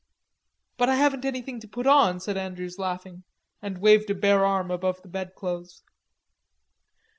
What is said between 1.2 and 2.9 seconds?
anything to put on," said Andrews,